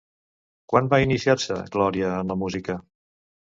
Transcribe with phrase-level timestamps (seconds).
[0.73, 2.81] Quan va iniciar-se Glòria en la música?